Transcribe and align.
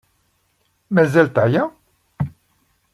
Mazal 0.93 1.27
teɛya? 1.35 1.63